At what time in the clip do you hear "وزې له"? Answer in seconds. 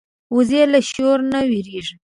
0.35-0.79